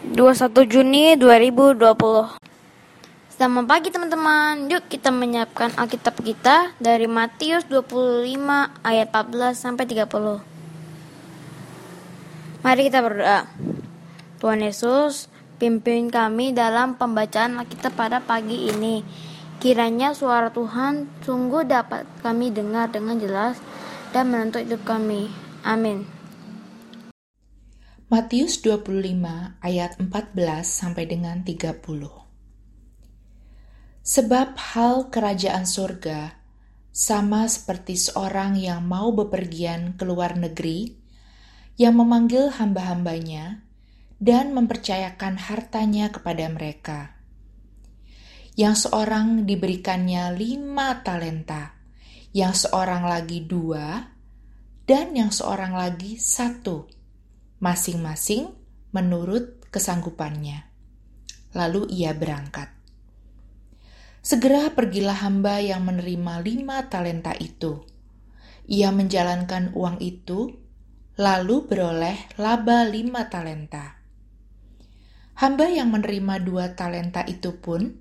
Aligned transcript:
21 0.00 0.64
Juni 0.64 1.12
2020 1.20 1.76
Selamat 3.36 3.64
pagi 3.68 3.92
teman-teman. 3.92 4.72
Yuk 4.72 4.88
kita 4.88 5.12
menyiapkan 5.12 5.76
Alkitab 5.76 6.16
kita 6.24 6.72
dari 6.80 7.04
Matius 7.04 7.68
25 7.68 8.24
ayat 8.80 9.12
14 9.12 9.52
sampai 9.52 9.84
30 9.84 10.40
Mari 12.64 12.80
kita 12.88 13.04
berdoa. 13.04 13.44
Tuhan 14.40 14.64
Yesus 14.64 15.28
pimpin 15.60 16.08
kami 16.08 16.56
dalam 16.56 16.96
pembacaan 16.96 17.60
Alkitab 17.60 17.92
pada 17.92 18.24
pagi 18.24 18.72
ini. 18.72 19.04
Kiranya 19.60 20.16
suara 20.16 20.48
Tuhan 20.48 21.12
sungguh 21.28 21.68
dapat 21.68 22.08
kami 22.24 22.48
dengar 22.48 22.88
dengan 22.88 23.20
jelas 23.20 23.60
dan 24.16 24.32
menentuk 24.32 24.64
hidup 24.64 24.80
kami. 24.88 25.28
Amin. 25.60 26.19
Matius 28.10 28.58
25 28.66 29.62
ayat 29.62 29.94
14 30.02 30.34
sampai 30.66 31.06
dengan 31.06 31.46
30. 31.46 31.78
Sebab 34.02 34.48
hal 34.58 35.14
kerajaan 35.14 35.62
surga 35.62 36.34
sama 36.90 37.46
seperti 37.46 37.94
seorang 37.94 38.58
yang 38.58 38.82
mau 38.82 39.14
bepergian 39.14 39.94
ke 39.94 40.02
luar 40.02 40.34
negeri 40.34 40.90
yang 41.78 42.02
memanggil 42.02 42.50
hamba-hambanya 42.50 43.62
dan 44.18 44.58
mempercayakan 44.58 45.38
hartanya 45.38 46.10
kepada 46.10 46.50
mereka. 46.50 47.14
Yang 48.58 48.90
seorang 48.90 49.46
diberikannya 49.46 50.34
lima 50.34 50.98
talenta, 51.06 51.78
yang 52.34 52.58
seorang 52.58 53.06
lagi 53.06 53.46
dua, 53.46 54.02
dan 54.82 55.14
yang 55.14 55.30
seorang 55.30 55.78
lagi 55.78 56.18
satu 56.18 56.98
masing-masing 57.60 58.56
menurut 58.90 59.60
kesanggupannya. 59.68 60.66
Lalu 61.52 61.92
ia 61.92 62.16
berangkat. 62.16 62.72
Segera 64.20 64.72
pergilah 64.72 65.16
hamba 65.24 65.60
yang 65.64 65.84
menerima 65.84 66.44
lima 66.44 66.88
talenta 66.92 67.32
itu. 67.36 67.84
Ia 68.68 68.92
menjalankan 68.92 69.72
uang 69.72 70.00
itu, 70.00 70.56
lalu 71.16 71.64
beroleh 71.68 72.16
laba 72.36 72.84
lima 72.84 73.32
talenta. 73.32 73.96
Hamba 75.40 75.72
yang 75.72 75.88
menerima 75.88 76.44
dua 76.44 76.76
talenta 76.76 77.24
itu 77.24 77.56
pun 77.60 77.96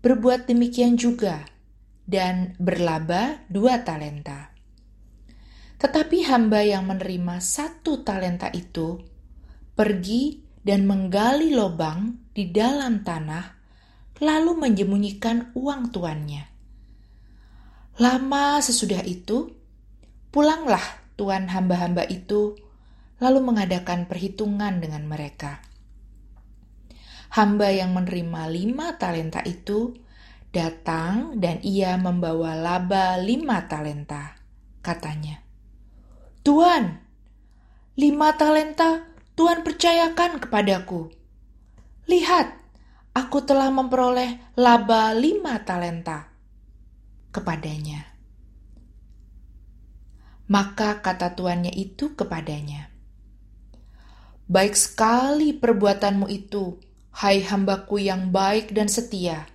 berbuat 0.00 0.48
demikian 0.48 0.96
juga 0.96 1.44
dan 2.08 2.56
berlaba 2.56 3.44
dua 3.52 3.84
talenta. 3.84 4.53
Tetapi 5.84 6.24
hamba 6.32 6.64
yang 6.64 6.88
menerima 6.88 7.44
satu 7.44 8.00
talenta 8.00 8.48
itu 8.48 9.04
pergi 9.76 10.40
dan 10.64 10.88
menggali 10.88 11.52
lubang 11.52 12.24
di 12.32 12.48
dalam 12.48 13.04
tanah, 13.04 13.52
lalu 14.24 14.64
menyembunyikan 14.64 15.52
uang 15.52 15.92
tuannya. 15.92 16.48
Lama 18.00 18.64
sesudah 18.64 19.04
itu, 19.04 19.52
pulanglah 20.32 20.80
tuan 21.20 21.52
hamba-hamba 21.52 22.08
itu, 22.08 22.56
lalu 23.20 23.44
mengadakan 23.44 24.08
perhitungan 24.08 24.80
dengan 24.80 25.04
mereka. 25.04 25.60
Hamba 27.36 27.68
yang 27.76 27.92
menerima 27.92 28.48
lima 28.48 28.96
talenta 28.96 29.44
itu 29.44 29.92
datang 30.48 31.36
dan 31.36 31.60
ia 31.60 32.00
membawa 32.00 32.56
laba 32.56 33.20
lima 33.20 33.68
talenta, 33.68 34.32
katanya. 34.80 35.43
Tuan, 36.44 37.00
lima 37.96 38.36
talenta 38.36 39.00
Tuhan 39.32 39.64
percayakan 39.64 40.44
kepadaku. 40.44 41.08
Lihat, 42.04 42.52
aku 43.16 43.48
telah 43.48 43.72
memperoleh 43.72 44.52
laba 44.52 45.16
lima 45.16 45.64
talenta 45.64 46.28
kepadanya. 47.32 48.12
Maka 50.52 51.00
kata 51.00 51.32
tuannya 51.32 51.72
itu 51.72 52.12
kepadanya, 52.12 52.92
Baik 54.44 54.76
sekali 54.76 55.56
perbuatanmu 55.56 56.28
itu, 56.28 56.76
hai 57.24 57.40
hambaku 57.40 58.04
yang 58.04 58.28
baik 58.28 58.76
dan 58.76 58.92
setia. 58.92 59.48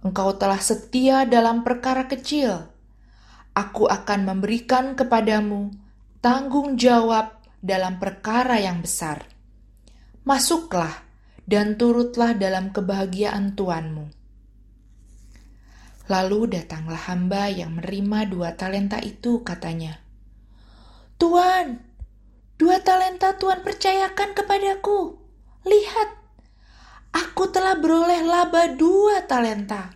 Engkau 0.00 0.40
telah 0.40 0.56
setia 0.56 1.28
dalam 1.28 1.60
perkara 1.60 2.08
kecil. 2.08 2.72
Aku 3.52 3.84
akan 3.92 4.24
memberikan 4.24 4.96
kepadamu 4.96 5.81
tanggung 6.22 6.78
jawab 6.78 7.42
dalam 7.58 7.98
perkara 7.98 8.62
yang 8.62 8.78
besar. 8.78 9.26
Masuklah 10.22 11.02
dan 11.50 11.74
turutlah 11.74 12.38
dalam 12.38 12.70
kebahagiaan 12.70 13.58
Tuanmu. 13.58 14.06
Lalu 16.06 16.40
datanglah 16.54 17.10
hamba 17.10 17.50
yang 17.50 17.74
menerima 17.74 18.30
dua 18.30 18.54
talenta 18.54 19.02
itu, 19.02 19.42
katanya. 19.42 19.98
Tuan, 21.18 21.82
dua 22.54 22.78
talenta 22.86 23.34
Tuhan 23.34 23.66
percayakan 23.66 24.38
kepadaku. 24.38 25.18
Lihat, 25.66 26.10
aku 27.10 27.50
telah 27.50 27.82
beroleh 27.82 28.22
laba 28.22 28.70
dua 28.78 29.26
talenta. 29.26 29.90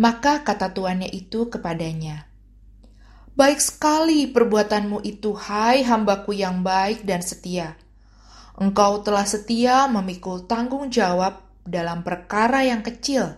Maka 0.00 0.40
kata 0.40 0.72
tuannya 0.72 1.12
itu 1.12 1.52
kepadanya, 1.52 2.31
Baik 3.32 3.64
sekali 3.64 4.28
perbuatanmu 4.28 5.00
itu, 5.08 5.32
hai 5.32 5.80
hambaku 5.80 6.36
yang 6.36 6.60
baik 6.60 7.08
dan 7.08 7.24
setia. 7.24 7.80
Engkau 8.60 9.00
telah 9.00 9.24
setia 9.24 9.88
memikul 9.88 10.44
tanggung 10.44 10.92
jawab 10.92 11.40
dalam 11.64 12.04
perkara 12.04 12.60
yang 12.68 12.84
kecil. 12.84 13.32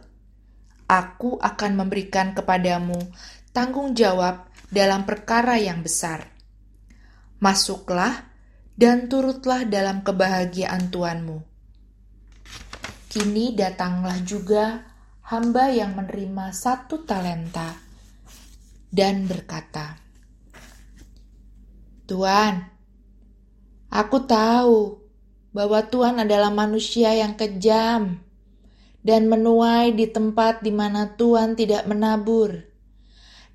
Aku 0.91 1.39
akan 1.39 1.79
memberikan 1.79 2.35
kepadamu 2.35 2.99
tanggung 3.55 3.95
jawab 3.95 4.51
dalam 4.67 5.07
perkara 5.07 5.63
yang 5.63 5.87
besar. 5.87 6.27
Masuklah 7.39 8.35
dan 8.75 9.07
turutlah 9.07 9.63
dalam 9.63 10.03
kebahagiaan 10.03 10.91
Tuanmu. 10.91 11.39
Kini 13.15 13.55
datanglah 13.55 14.19
juga 14.27 14.83
hamba 15.31 15.71
yang 15.71 15.95
menerima 15.95 16.51
satu 16.51 17.07
talenta 17.07 17.85
dan 18.95 19.27
berkata, 19.27 19.99
"Tuan, 22.07 22.71
aku 23.91 24.23
tahu 24.23 25.03
bahwa 25.51 25.83
Tuhan 25.91 26.23
adalah 26.23 26.55
manusia 26.55 27.11
yang 27.11 27.35
kejam 27.35 28.23
dan 29.03 29.27
menuai 29.27 29.91
di 29.99 30.07
tempat 30.07 30.63
di 30.63 30.71
mana 30.71 31.19
Tuhan 31.19 31.59
tidak 31.59 31.91
menabur, 31.91 32.55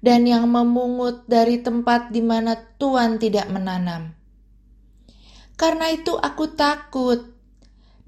dan 0.04 0.28
yang 0.28 0.44
memungut 0.52 1.24
dari 1.32 1.64
tempat 1.64 2.12
di 2.12 2.20
mana 2.20 2.60
Tuhan 2.76 3.16
tidak 3.24 3.48
menanam. 3.48 4.20
Karena 5.56 5.88
itu, 5.96 6.20
aku 6.20 6.52
takut." 6.52 7.40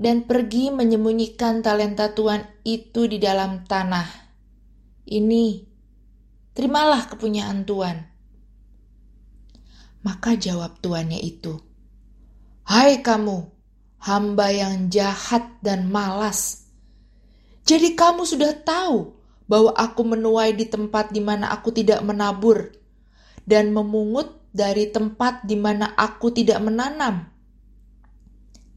dan 0.01 0.25
pergi 0.25 0.73
menyembunyikan 0.73 1.61
talenta 1.61 2.17
Tuhan 2.17 2.41
itu 2.65 3.05
di 3.05 3.21
dalam 3.21 3.69
tanah. 3.69 4.09
Ini 5.05 5.70
terimalah 6.51 7.07
kepunyaan 7.07 7.63
Tuhan. 7.63 8.07
Maka 10.01 10.33
jawab 10.33 10.81
tuannya 10.81 11.21
itu, 11.21 11.61
Hai 12.65 13.05
kamu, 13.05 13.47
hamba 14.01 14.47
yang 14.49 14.89
jahat 14.89 15.61
dan 15.61 15.87
malas. 15.93 16.65
Jadi 17.61 17.93
kamu 17.93 18.25
sudah 18.25 18.57
tahu 18.65 19.13
bahwa 19.45 19.71
aku 19.77 20.01
menuai 20.01 20.57
di 20.57 20.65
tempat 20.65 21.13
di 21.13 21.21
mana 21.21 21.53
aku 21.53 21.69
tidak 21.69 22.01
menabur 22.01 22.73
dan 23.45 23.69
memungut 23.69 24.41
dari 24.49 24.89
tempat 24.89 25.45
di 25.45 25.53
mana 25.53 25.93
aku 25.93 26.33
tidak 26.33 26.57
menanam. 26.65 27.29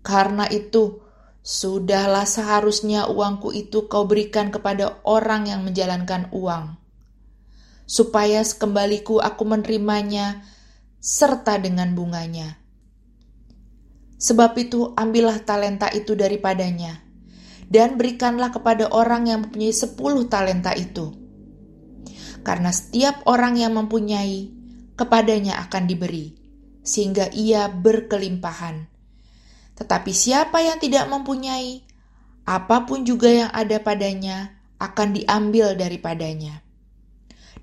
Karena 0.05 0.45
itu, 0.53 1.01
sudahlah 1.41 2.29
seharusnya 2.29 3.09
uangku 3.09 3.49
itu 3.57 3.89
kau 3.89 4.05
berikan 4.05 4.53
kepada 4.53 5.01
orang 5.09 5.49
yang 5.49 5.65
menjalankan 5.65 6.29
uang 6.37 6.84
supaya 7.85 8.41
sekembaliku 8.41 9.21
aku 9.21 9.45
menerimanya 9.45 10.45
serta 11.05 11.61
dengan 11.61 11.93
bunganya. 11.93 12.57
Sebab 14.17 14.57
itu 14.57 14.97
ambillah 14.97 15.45
talenta 15.45 15.93
itu 15.93 16.17
daripadanya, 16.17 17.05
dan 17.69 18.01
berikanlah 18.01 18.49
kepada 18.49 18.89
orang 18.89 19.29
yang 19.29 19.45
mempunyai 19.45 19.75
sepuluh 19.77 20.25
talenta 20.33 20.73
itu. 20.73 21.13
Karena 22.41 22.73
setiap 22.73 23.25
orang 23.29 23.61
yang 23.61 23.77
mempunyai, 23.77 24.49
kepadanya 24.97 25.61
akan 25.69 25.85
diberi, 25.85 26.33
sehingga 26.81 27.29
ia 27.37 27.69
berkelimpahan. 27.69 28.89
Tetapi 29.77 30.13
siapa 30.13 30.65
yang 30.65 30.81
tidak 30.81 31.05
mempunyai, 31.09 31.85
apa 32.49 32.89
pun 32.89 33.05
juga 33.05 33.29
yang 33.29 33.51
ada 33.53 33.77
padanya 33.81 34.57
akan 34.81 35.17
diambil 35.17 35.77
daripadanya 35.77 36.64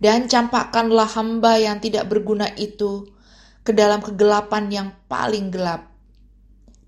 dan 0.02 0.26
campakkanlah 0.26 1.06
hamba 1.14 1.62
yang 1.62 1.78
tidak 1.78 2.10
berguna 2.10 2.50
itu 2.58 3.06
ke 3.62 3.70
dalam 3.70 4.02
kegelapan 4.02 4.66
yang 4.74 4.88
paling 5.06 5.54
gelap. 5.54 5.94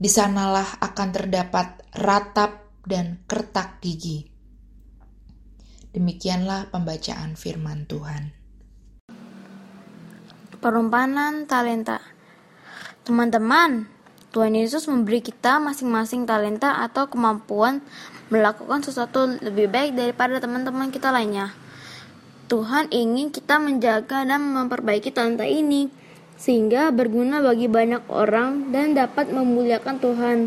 Di 0.01 0.10
sanalah 0.10 0.81
akan 0.81 1.10
terdapat 1.13 1.86
ratap 1.94 2.65
dan 2.83 3.21
kertak 3.30 3.80
gigi. 3.80 4.25
Demikianlah 5.94 6.74
pembacaan 6.74 7.38
firman 7.38 7.86
Tuhan. 7.86 8.33
Perumpamaan 10.57 11.45
talenta. 11.45 12.01
Teman-teman, 13.06 13.86
Tuhan 14.33 14.57
Yesus 14.57 14.89
memberi 14.89 15.21
kita 15.21 15.62
masing-masing 15.62 16.25
talenta 16.25 16.81
atau 16.81 17.06
kemampuan 17.06 17.86
melakukan 18.33 18.81
sesuatu 18.81 19.38
lebih 19.45 19.69
baik 19.69 19.94
daripada 19.94 20.42
teman-teman 20.42 20.89
kita 20.89 21.13
lainnya. 21.13 21.54
Tuhan 22.51 22.92
ingin 22.92 23.31
kita 23.31 23.57
menjaga 23.57 24.28
dan 24.28 24.51
memperbaiki 24.51 25.16
talenta 25.16 25.48
ini 25.48 25.88
sehingga 26.36 26.92
berguna 26.92 27.40
bagi 27.40 27.72
banyak 27.72 28.04
orang 28.12 28.74
dan 28.75 28.98
dapat 28.98 29.31
memuliakan 29.31 29.95
Tuhan. 30.01 30.38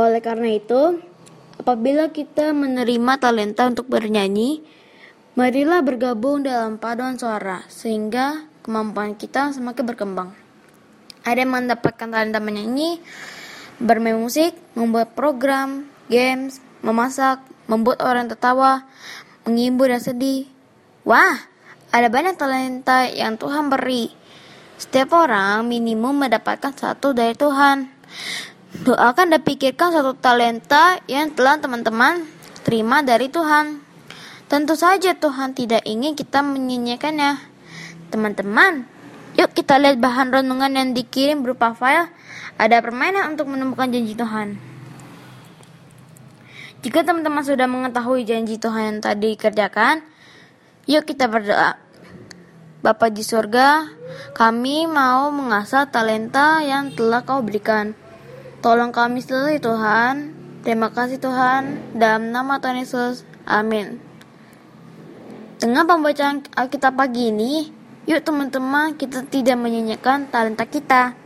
Oleh 0.00 0.20
karena 0.24 0.56
itu, 0.56 1.04
apabila 1.60 2.08
kita 2.08 2.56
menerima 2.56 3.20
talenta 3.20 3.68
untuk 3.68 3.86
bernyanyi, 3.92 4.64
marilah 5.36 5.84
bergabung 5.84 6.42
dalam 6.46 6.80
paduan 6.80 7.20
suara 7.20 7.68
sehingga 7.68 8.48
kemampuan 8.64 9.12
kita 9.12 9.52
semakin 9.52 9.84
berkembang. 9.84 10.30
Ada 11.24 11.44
yang 11.44 11.52
mendapatkan 11.52 12.08
talenta 12.08 12.40
menyanyi, 12.40 13.00
bermain 13.76 14.16
musik, 14.16 14.56
membuat 14.72 15.12
program, 15.12 15.84
games, 16.08 16.64
memasak, 16.80 17.44
membuat 17.68 18.00
orang 18.00 18.28
tertawa, 18.28 18.88
menghibur 19.44 19.92
dan 19.92 20.00
sedih. 20.00 20.53
Wah, 21.04 21.36
ada 21.92 22.08
banyak 22.08 22.40
talenta 22.40 23.04
yang 23.04 23.36
Tuhan 23.36 23.68
beri. 23.68 24.08
Setiap 24.80 25.12
orang 25.12 25.68
minimum 25.68 26.16
mendapatkan 26.16 26.72
satu 26.72 27.12
dari 27.12 27.36
Tuhan. 27.36 27.92
Doakan 28.88 29.36
dan 29.36 29.44
pikirkan 29.44 29.92
satu 29.92 30.16
talenta 30.16 30.96
yang 31.04 31.28
telah 31.36 31.60
teman-teman 31.60 32.24
terima 32.64 33.04
dari 33.04 33.28
Tuhan. 33.28 33.84
Tentu 34.48 34.80
saja 34.80 35.12
Tuhan 35.12 35.52
tidak 35.52 35.84
ingin 35.84 36.16
kita 36.16 36.40
menyanyikannya. 36.40 37.36
Teman-teman, 38.08 38.88
yuk 39.36 39.52
kita 39.52 39.76
lihat 39.76 40.00
bahan 40.00 40.32
renungan 40.32 40.72
yang 40.72 40.96
dikirim 40.96 41.44
berupa 41.44 41.76
file. 41.76 42.08
Ada 42.56 42.80
permainan 42.80 43.36
untuk 43.36 43.52
menemukan 43.52 43.92
janji 43.92 44.16
Tuhan. 44.16 44.56
Jika 46.80 47.04
teman-teman 47.04 47.44
sudah 47.44 47.68
mengetahui 47.68 48.24
janji 48.24 48.56
Tuhan 48.56 48.82
yang 48.88 48.98
tadi 49.04 49.36
dikerjakan, 49.36 50.13
yuk 50.84 51.04
kita 51.04 51.28
berdoa. 51.28 51.76
Bapa 52.84 53.08
di 53.08 53.24
surga, 53.24 53.88
kami 54.36 54.84
mau 54.84 55.32
mengasah 55.32 55.88
talenta 55.88 56.60
yang 56.60 56.92
telah 56.92 57.24
kau 57.24 57.40
berikan. 57.40 57.96
Tolong 58.60 58.92
kami 58.92 59.24
selalu 59.24 59.56
Tuhan. 59.60 60.14
Terima 60.64 60.92
kasih 60.92 61.16
Tuhan. 61.16 61.96
Dalam 61.96 62.28
nama 62.28 62.60
Tuhan 62.60 62.80
Yesus. 62.80 63.24
Amin. 63.48 64.00
Dengan 65.60 65.88
pembacaan 65.88 66.44
Alkitab 66.52 66.92
pagi 66.92 67.32
ini, 67.32 67.84
Yuk 68.04 68.20
teman-teman 68.20 68.92
kita 69.00 69.24
tidak 69.24 69.56
menyanyikan 69.56 70.28
talenta 70.28 70.68
kita. 70.68 71.16